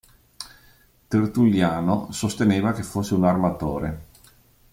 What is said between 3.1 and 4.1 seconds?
un armatore.